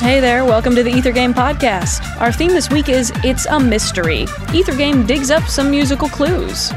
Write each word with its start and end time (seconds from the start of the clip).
Hey 0.00 0.20
there, 0.20 0.44
welcome 0.44 0.74
to 0.74 0.82
the 0.82 0.90
Ether 0.90 1.12
Game 1.12 1.32
Podcast. 1.32 2.20
Our 2.20 2.30
theme 2.30 2.50
this 2.50 2.68
week 2.68 2.88
is 2.88 3.10
It's 3.24 3.46
a 3.46 3.58
Mystery. 3.58 4.26
Ether 4.52 4.76
Game 4.76 5.06
digs 5.06 5.30
up 5.30 5.44
some 5.48 5.70
musical 5.70 6.08
clues. 6.08 6.68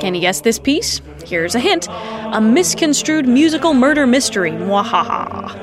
Can 0.00 0.14
you 0.14 0.20
guess 0.20 0.42
this 0.42 0.58
piece? 0.58 1.00
Here's 1.24 1.54
a 1.54 1.60
hint 1.60 1.88
a 1.88 2.40
misconstrued 2.40 3.26
musical 3.26 3.72
murder 3.72 4.06
mystery. 4.06 4.50
Mwahaha. 4.50 5.54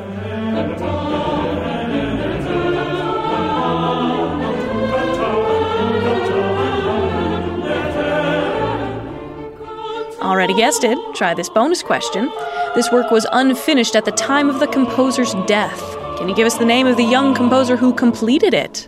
Already 10.22 10.56
guessed 10.56 10.84
it. 10.84 10.98
Try 11.14 11.34
this 11.34 11.50
bonus 11.50 11.84
question. 11.84 12.32
This 12.76 12.92
work 12.92 13.12
was 13.12 13.28
unfinished 13.32 13.96
at 13.96 14.04
the 14.04 14.12
time 14.12 14.50
of 14.50 14.60
the 14.60 14.66
composer's 14.66 15.36
death. 15.46 15.80
Can 16.18 16.28
you 16.28 16.34
give 16.34 16.48
us 16.48 16.58
the 16.58 16.66
name 16.66 16.88
of 16.88 16.98
the 16.98 17.04
young 17.04 17.36
composer 17.36 17.78
who 17.78 17.94
completed 17.94 18.56
it? 18.56 18.88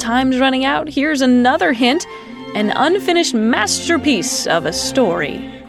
Time's 0.00 0.40
running 0.40 0.64
out. 0.64 0.88
Here's 0.88 1.20
another 1.20 1.72
hint 1.72 2.04
an 2.56 2.70
unfinished 2.70 3.34
masterpiece 3.34 4.48
of 4.48 4.66
a 4.66 4.72
story. 4.72 5.59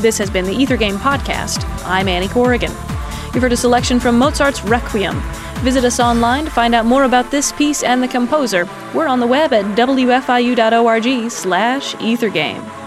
This 0.00 0.16
has 0.16 0.30
been 0.30 0.46
the 0.46 0.54
Ether 0.54 0.78
Game 0.78 0.96
Podcast. 0.96 1.62
I'm 1.84 2.08
Annie 2.08 2.26
Corrigan. 2.26 2.72
You've 3.34 3.42
heard 3.42 3.52
a 3.52 3.56
selection 3.56 4.00
from 4.00 4.18
Mozart's 4.18 4.64
Requiem. 4.64 5.20
Visit 5.60 5.84
us 5.84 6.00
online 6.00 6.46
to 6.46 6.50
find 6.50 6.74
out 6.74 6.86
more 6.86 7.04
about 7.04 7.30
this 7.30 7.52
piece 7.52 7.82
and 7.82 8.02
the 8.02 8.08
composer. 8.08 8.66
We're 8.94 9.06
on 9.06 9.20
the 9.20 9.26
web 9.26 9.52
at 9.52 9.66
wfiu.org 9.76 11.30
slash 11.30 11.94
ethergame. 11.96 12.79